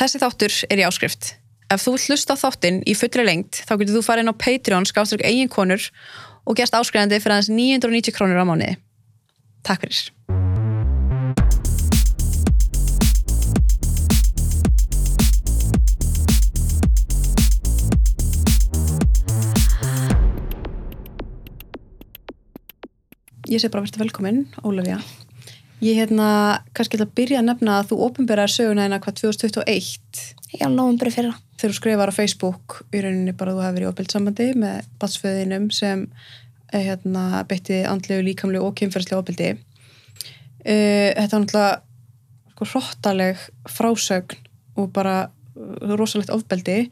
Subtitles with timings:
[0.00, 1.26] Þessi þáttur er í áskrift.
[1.68, 5.26] Ef þú hlusta þáttinn í fullri lengt þá getur þú farið inn á Patreon skáströkk
[5.28, 5.90] eigin konur
[6.48, 8.80] og gerst áskrifandi fyrir aðeins 990 krónur á mánuði.
[9.60, 10.08] Takk fyrir.
[23.50, 25.02] Ég sé bara verður velkominn, Ólafía.
[25.80, 30.18] Ég hérna, kannski ætla að byrja að nefna að þú ofinberaði söguna hérna hvað 2021
[30.58, 31.32] Já, nógumbri fyrra.
[31.56, 34.90] þegar þú skrifar á Facebook í rauninni bara þú hefur verið í opildt sambandi með
[35.00, 36.02] batsföðinum sem
[36.72, 39.50] eh, hérna, beitti andlegu, líkamlegu og kynferðslega opildi.
[40.60, 41.72] Uh, þetta er náttúrulega
[42.52, 44.36] sko, hróttaleg frásögn
[44.76, 45.16] og bara
[45.56, 46.90] uh, rosalegt ofbeldi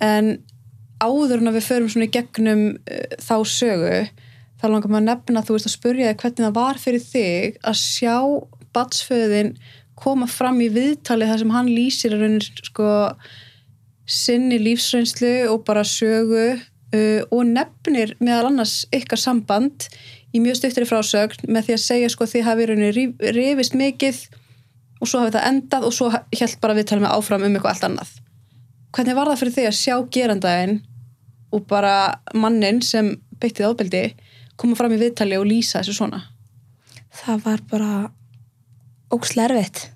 [0.00, 0.38] en
[1.02, 3.96] áður en að við förum svona í gegnum uh, þá sögu
[4.62, 7.56] þá langar maður að nefna þú veist að spurja þig hvernig það var fyrir þig
[7.66, 8.16] að sjá
[8.72, 9.54] batsföðin
[9.98, 12.92] koma fram í viðtali þar sem hann lýsir raunin sko
[14.08, 19.88] sinni lífsreynslu og bara sögu uh, og nefnir meðal annars ykkar samband
[20.32, 24.22] í mjög stuttri frásögn með því að segja sko þið hafi raunin rifist mikið
[25.02, 27.86] og svo hafi það endað og svo held bara viðtalið með áfram um eitthvað allt
[27.88, 28.10] annað.
[28.92, 30.76] Hvernig var það fyrir þig að sjá gerandaginn
[31.52, 31.94] og bara
[32.38, 33.10] mannin sem
[33.42, 34.04] beittið ábeldi
[34.60, 36.22] koma fram í viðtali og lýsa þessu svona?
[37.22, 37.90] Það var bara
[39.12, 39.86] ógslerfitt.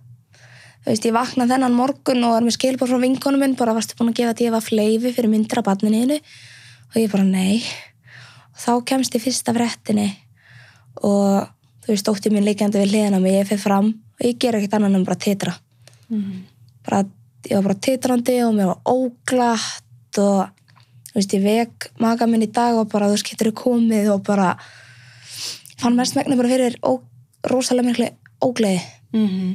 [0.84, 3.96] Þú veist, ég vaknaði þennan morgun og var með skilbár frá vinkonum minn, bara varstu
[3.98, 7.62] búin að gefa að ég var fleifi fyrir myndra barninniðinu og ég bara nei.
[8.54, 10.08] Og þá kemst ég fyrst af réttinni
[11.02, 11.48] og
[11.84, 14.78] þú veist, ótti mín líkjandi við hliðina mig, ég fyrir fram og ég ger ekkert
[14.78, 15.56] annan en bara titra.
[16.06, 16.44] Mm.
[16.86, 17.02] Bara,
[17.48, 20.55] ég var bara titrandi og mér var óglatt og
[21.16, 24.10] þú veist, ég vek maga minn í dag og bara, þú veist, getur þú komið
[24.12, 24.50] og bara
[25.80, 27.00] fann mest megni bara fyrir ó,
[27.48, 28.10] rosalega miklu
[28.44, 28.82] ógleði.
[29.16, 29.54] Mm -hmm.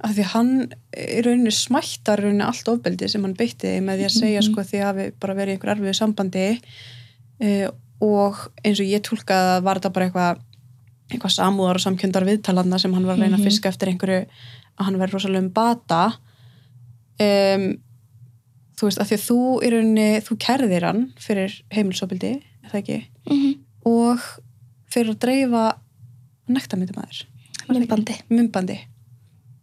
[0.00, 4.04] Af því hann í rauninni smættar í rauninni allt ofbeldi sem hann beitti með því
[4.04, 6.60] að segja sko því að hafi bara verið í einhver erfiðu sambandi
[7.40, 7.68] uh,
[8.00, 10.40] og eins og ég tólkaði að var þetta bara eitthvað
[11.10, 14.26] eitthvað samúðar og samkjöndar viðtalanna sem hann var að reyna að fiska eftir einhverju
[14.78, 16.02] að hann verið rosalega um bata
[17.20, 17.66] um,
[18.80, 22.30] þú veist, af því að þú í rauninni, þú kærðir hann fyrir heimilsofbildi,
[22.64, 23.54] er það ekki Mm -hmm.
[23.84, 24.18] og
[24.90, 25.64] fyrir að dreifa
[26.48, 27.24] nektarmyndumæður
[27.70, 28.14] Myndbandi.
[28.28, 28.78] myndbandi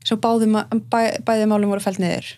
[0.06, 0.46] svo báði,
[0.92, 2.38] bæ, bæði málum voru fælt niður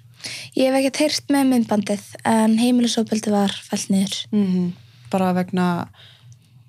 [0.57, 4.15] Ég hef ekkert heyrt með myndbandið en heimilisofbeldi var fælt niður.
[4.31, 4.73] mm
[5.11, 5.87] bara vegna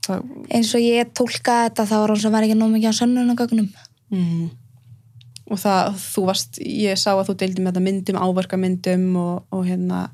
[0.06, 3.00] það, Eins og ég tólkaði þetta þá var hann sem var ekki nóg mikið á
[3.00, 3.68] sönnunagögnum.
[4.10, 4.50] mm,
[5.50, 9.66] og það, þú varst ég sá að þú deildi með þetta myndum áverkamyndum og, og
[9.66, 10.04] hérna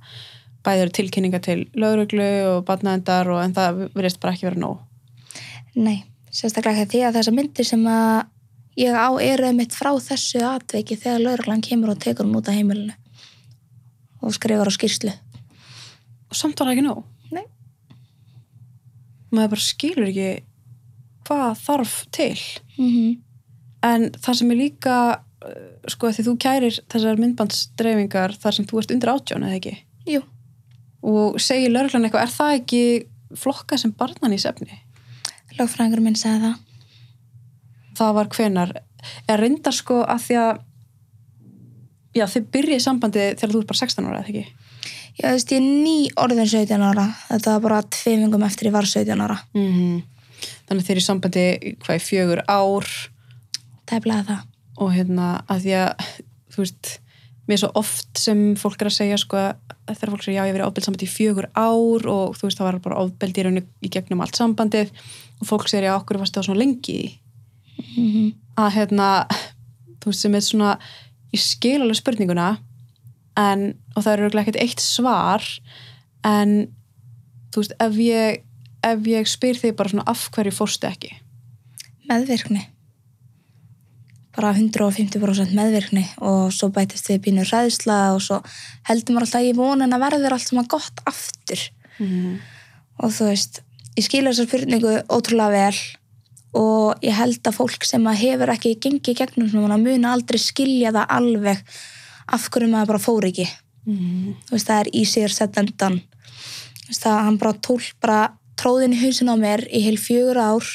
[0.67, 4.83] bæður tilkynninga til lauruglu og barnaðendar og en það verðist bara ekki vera nóg
[5.77, 8.25] Nei, sérstaklega ekki því að þessar myndir sem að
[8.81, 12.57] ég á eru mitt frá þessu atveiki þegar lauruglan kemur og tekur hún út af
[12.57, 12.97] heimilinu
[14.25, 15.13] og skrifar á skýrslu.
[15.13, 17.05] og samt var það ekki nóg
[17.37, 17.45] Nei.
[19.31, 20.31] maður bara skilur ekki
[21.27, 22.39] hvað þarf til
[22.77, 23.19] Mm -hmm.
[23.83, 25.21] en það sem er líka
[25.93, 29.75] sko því þú kærir þessar myndbandsdreifingar þar sem þú ert undir átjón eða ekki
[30.07, 30.23] Jú,
[31.03, 32.83] og segir lauruglan eitthvað, er það ekki
[33.37, 34.81] flokka sem barnan í sefni?
[35.57, 36.57] lögfræðingur minn sagði það.
[37.97, 38.73] Það var hvenar,
[39.31, 40.63] er reyndar sko að því að
[42.17, 44.45] já, þið byrjið sambandið þegar þú ert bara 16 ára, eða ekki?
[45.17, 47.07] Já, þú veist, ég er ný orðin 17 ára.
[47.31, 49.39] Þetta var bara tveimingum eftir ég var 17 ára.
[49.57, 50.03] Mm -hmm.
[50.69, 51.47] Þannig að þið er í sambandi
[51.81, 52.87] hvað í fjögur ár
[53.87, 54.41] Tæplega það.
[54.77, 56.07] Og hérna að því að
[56.55, 56.91] þú veist,
[57.47, 60.47] mér er svo oft sem fólk er að segja sko að þegar fólk segja já
[60.47, 63.39] ég hef verið ofbeld sambandi í fjögur ár og þú veist það var bara ofbeld
[63.39, 64.91] í rauninu í gegnum allt sambandið
[65.41, 67.21] og fólk segir já okkur varst það svona lengi í því?"
[67.77, 68.29] Mm -hmm.
[68.57, 69.09] að hérna
[70.01, 70.79] þú veist sem er svona
[71.33, 72.59] ég skil alveg spurninguna
[73.37, 75.43] en, og það er örugglega ekkert eitt svar
[76.25, 76.69] en
[77.53, 78.43] þú veist ef ég,
[78.83, 81.13] ef ég spyr þig bara svona af hverju fórstu ekki
[82.07, 82.76] Meðvirkni.
[84.37, 88.43] Bara 150% meðvirkni og svo bætist við pínu ræðsla og svo
[88.89, 91.63] heldur maður alltaf ég vonin að verður allt sem að gott aftur.
[91.99, 92.35] mm.
[93.05, 93.61] Og þú veist,
[93.97, 95.81] ég skilja þessa spurningu ótrúlega vel
[96.57, 100.93] og ég held að fólk sem að hefur ekki gengið gegnum svona muna aldrei skilja
[100.95, 101.77] það alveg
[102.33, 103.47] af hverju maður bara fór ekki.
[103.87, 104.35] Mm.
[104.49, 104.91] Þú veist, það
[105.25, 106.01] er said than done.
[106.83, 108.21] Þú veist, það hann bara tól bara
[108.57, 110.67] tróðin í hausin á mér í heil fjögur ár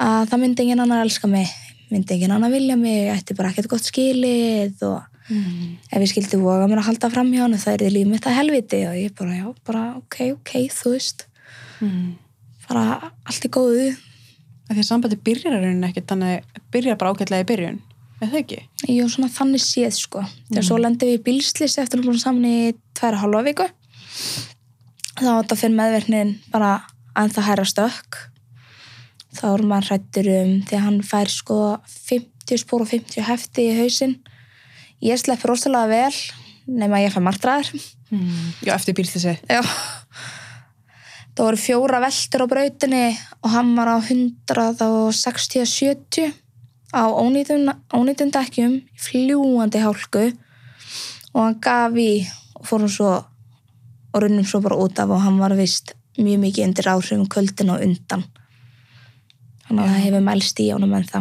[0.00, 1.50] að það myndi engin annar elska mig,
[1.90, 5.76] myndi engin annar vilja mig, ég ætti bara ekkert gott skilið og Mm.
[5.92, 8.24] ef ég skildi voga mér að halda fram hjá hann það er þið líf mitt
[8.26, 11.26] að helviti og ég bara, já, bara ok, ok, þú veist,
[11.80, 12.16] Mm.
[12.68, 13.92] bara allt í góðu.
[14.68, 16.42] Af því að sambandi byrjar í rauninni ekkert þannig
[16.72, 17.78] byrjar bara ágætlega í byrjun
[18.20, 18.58] Er það ekki?
[18.88, 20.20] Jú, svona þannig séð sko.
[20.50, 23.66] Þegar svo lendum við í bílslis eftir að búin saman í tværa hálfa viku.
[25.16, 26.72] Þá þetta fyrir meðverknin bara
[27.16, 28.18] að það hæra stökk.
[29.36, 33.60] Þá er maður hrættur um því að hann fær sko 50 spór og 50 hefti
[33.68, 34.16] í hausinn.
[35.04, 36.16] Ég slepp rosalega vel
[36.70, 37.68] nema ég fær martraður.
[38.10, 38.48] Mm.
[38.66, 39.34] Já, eftir bílslissi.
[39.48, 39.62] Já.
[41.30, 43.06] Það voru fjóra veldur á brautinni
[43.40, 46.34] og hann var á 160-70
[46.90, 50.34] á ónýttum dekkjum, fljúandi hálku
[51.30, 52.26] og hann gaf í
[52.58, 53.12] og fór hann svo
[54.10, 57.70] og runnum svo bara út af og hann var vist mjög mikið undir áhrifum kvöldin
[57.72, 58.26] og undan.
[59.70, 61.20] Þannig að það hefur mælst í ánum en þá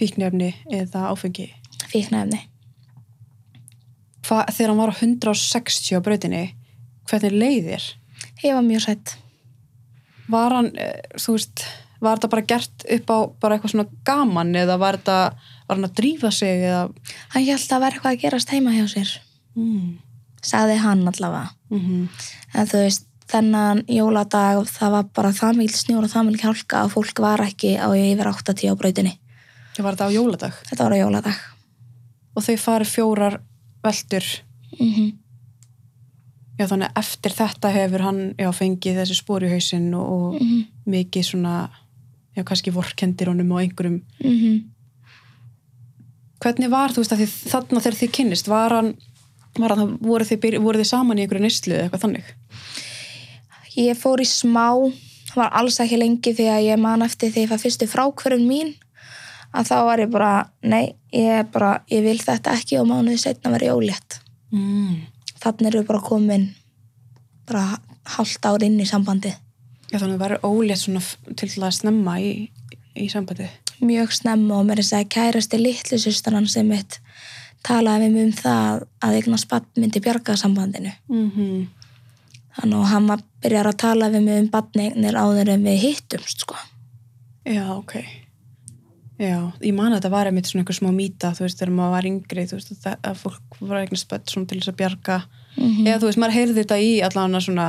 [0.00, 1.50] Fíknefni eða áfengi.
[1.92, 2.38] fíknæfni.
[4.24, 6.54] Hva, þegar hann var á 160 á brautinni,
[7.10, 7.84] hvernig leiðir?
[8.40, 9.16] Ég var mjög sætt.
[10.32, 11.66] Var hann, eh, þú veist,
[12.00, 15.18] var þetta bara gert upp á bara eitthvað svona gaman eða var þetta,
[15.68, 16.88] var hann að drífa sig eða...
[17.36, 19.12] Hann held að vera eitthvað að gerast heima hjá sér.
[19.54, 19.98] Mm.
[20.40, 21.52] Sagði hann allavega.
[21.70, 22.08] Mm
[22.54, 26.82] En þú veist, þennan jóladag það var bara það mikil snjór og það mikil hjálka
[26.82, 29.16] að fólk var ekki á yfir 80 á brautinni.
[29.76, 31.36] Það var þetta á jóladag Þetta var á jóladag.
[32.34, 33.40] og þau farið fjórar
[33.82, 34.26] veldur.
[34.78, 35.18] Mm
[36.60, 40.66] Já, þannig eftir þetta hefur hann já, fengið þessi spór í hausinn og, og -hmm.
[40.84, 41.70] mikið svona,
[42.36, 44.02] já, kannski vorkendir honum og einhverjum.
[44.20, 44.60] Mhm.
[46.42, 48.94] Hvernig var, þú veist, að því þarna þegar þið kynnist, var hann,
[49.58, 52.24] var hann voru, þið, voru þið saman í einhverju neyslu eða eitthvað þannig?
[53.78, 54.66] Ég fór í smá,
[55.32, 58.74] var alls ekki lengi því að ég man eftir því að var fyrstu frákvörun mín
[59.52, 60.32] að þá var ég bara,
[60.64, 64.18] nei, ég, bara, ég vil þetta ekki og mánuði setna verið ólétt.
[64.52, 65.06] Mm.
[65.42, 66.50] Þannig eru bara komin
[67.48, 67.80] bara
[68.16, 69.32] hálft ár inn í sambandi.
[69.90, 72.32] Já, þannig að það verður ólétt svona til að snemma í,
[72.96, 73.48] í sambandi.
[73.82, 77.00] Mjög snemma og mér er að segja kærasti litlu systarann sem mitt
[77.66, 80.92] talaði við um það að eigna spatt myndi bjarga sambandinu.
[81.08, 81.68] Mm
[82.58, 86.44] Þannig að hann var byrjar að tala við mig um badneignir áður en við hittumst,
[86.44, 86.58] sko.
[87.48, 87.96] Já, ok.
[89.22, 91.94] Já, ég man að þetta var einmitt svona einhver smá mýta, þú veist, þegar maður
[91.94, 95.18] var yngri, þú veist, að, að fólk var eignast börn svona til þess að bjarga.
[95.56, 97.66] Mm Eða þú veist, maður heyrði þetta í allan svona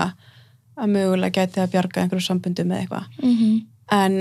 [0.73, 3.05] að mögulega gæti að bjarga einhverju sambundum eða eitthvað.
[3.21, 3.65] -hmm.
[3.91, 4.13] En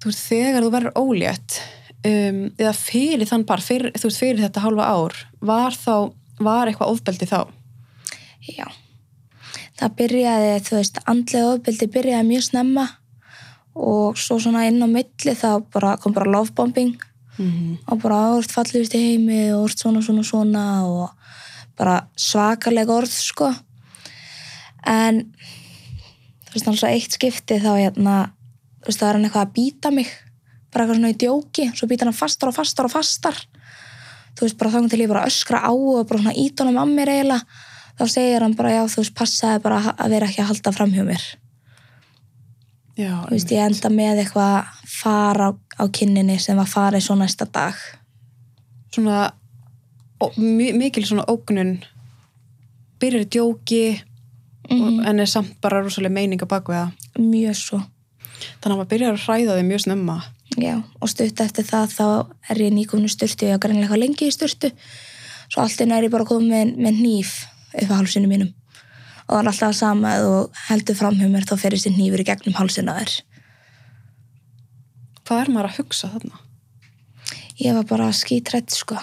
[0.00, 1.60] þú veist, þegar þú verður ólétt,
[2.06, 6.68] um, eða fyrir þann par, fyrir, þú veist, fyrir þetta hálfa ár, var þá, var
[6.68, 7.40] eitthvað ofbeldi þá?
[8.48, 8.66] Já.
[9.78, 12.86] Það byrjaði, þú veist, andlega ofbeldi byrjaði mjög snemma
[13.78, 16.96] og svo svona inn á milli þá bara, kom bara lovebombing
[17.38, 21.10] Mm og bara orð fallist í heimi og orð svona svona svona og
[21.78, 23.52] bara svakaleg orð sko.
[24.82, 25.22] En
[26.48, 28.16] þú veist náttúrulega eitt skipti þá hérna
[28.82, 30.10] þú veist það er hann eitthvað að býta mig.
[30.72, 33.40] Bara eitthvað svona í djóki svo býta hann fastar og fastar og fastar.
[34.34, 36.94] Þú veist bara þá til ég bara öskra á og bara svona ít honum að
[36.98, 37.67] mér eiginlega
[37.98, 40.92] þá segir hann bara já þú veist passaði bara að vera ekki að halda fram
[40.94, 41.22] hjá mér.
[42.98, 47.14] Já, þú veist ég enda með eitthvað fara á, á kinninni sem var farið svo
[47.18, 47.74] næsta dag.
[48.94, 49.28] Svona
[50.20, 51.76] ó, mi- mikil svona ógnun.
[52.98, 54.00] Byrjar í djóki
[54.70, 54.80] Mhm.
[55.00, 56.90] og, en er samt bara rosalega meining á baku það.
[57.18, 57.78] Mjög svo.
[58.60, 60.22] Þannig að maður byrjar að hræða þig mjög snemma.
[60.58, 64.32] Já, og stutt eftir það þá er ég nýkominu styrtu, ég var greinlega lengi í
[64.32, 64.72] styrtu
[65.48, 67.46] svo allt inn er ég bara komið með, með nýf
[67.76, 68.52] á hálsinu mínum.
[69.28, 70.34] Og það er alltaf sama að þú
[70.70, 73.16] heldur fram hjá mér þá fer þessi nýfur í gegnum hálsina þér.
[75.28, 76.44] Hvað er maður að hugsa þarna?
[77.58, 78.98] ég var bara skítrætt sko.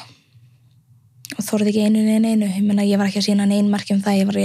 [1.36, 3.96] Og þorði ekki einu neina einu ég meina ég var ekki að sína neinn marki
[3.96, 4.20] um það.
[4.22, 4.42] Ég var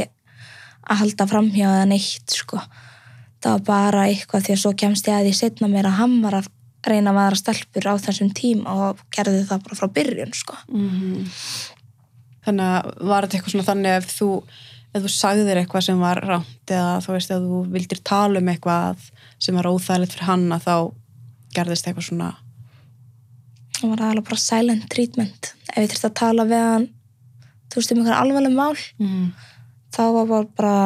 [0.91, 2.63] að halda fram hjá það neitt sko.
[3.41, 6.17] Það var bara eitthvað því að svo kemst ég að því setna mér að hann
[6.25, 6.51] var að
[6.89, 10.59] reyna að vera stelpur á þessum tíma og gerði það bara frá byrjun sko.
[10.73, 11.29] Mm
[12.51, 14.29] þannig að var þetta eitthvað svona þannig ef þú,
[14.91, 18.53] ef þú sagðir eitthvað sem var rámt eða þú veist ef þú vildir tala um
[18.53, 20.75] eitthvað sem var óþægilegt fyrir hann að þá
[21.57, 22.31] gerðist eitthvað svona
[23.81, 26.89] það var alveg bara silent treatment ef ég þurfti að tala við hann
[27.71, 29.31] þú veist um einhver alvarleg mál mm.
[29.95, 30.77] þá var bara, bara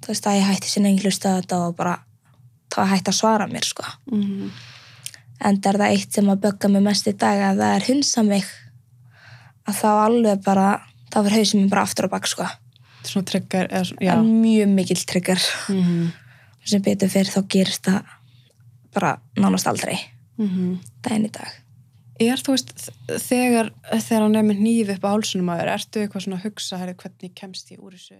[0.00, 1.98] þú veist að ég hætti sinni engin hlusta þetta og bara
[2.72, 4.50] þá hætti að svara mér sko Mm.
[5.40, 7.86] en það er það eitt sem að bögga mig mest í dag að það er
[7.88, 8.48] hunsa mig
[9.68, 10.68] að þá alveg bara
[11.10, 12.46] þá fyrir hausinn mér bara aftur á bak sko
[13.06, 15.40] svona tryggar eða svona, já en mjög mikill trigger
[15.72, 16.12] mm.
[16.68, 18.14] sem betur fyrir þá gerist það
[18.94, 19.98] bara nánast aldrei
[20.40, 21.50] Mm daginn í dag
[22.20, 22.74] Er þú veist,
[23.24, 26.44] þegar, þegar hann er með nýf upp á hálsunum að þér, ertu eitthvað svona að
[26.44, 28.18] hugsa, herri, hvernig kemst ég úr þessu?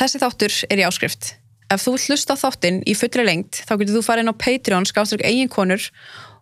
[0.00, 1.30] Þessi þáttur er í áskrift.
[1.70, 4.88] Ef þú hlusta á þáttinn í fullri lengt, þá getur þú farið inn á Patreon,
[4.90, 5.86] skáströk eigin konur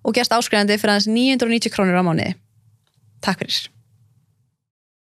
[0.01, 2.39] og gerst áskrifandi fyrir aðeins 990 krónur á mánuði.
[3.21, 3.69] Takk fyrir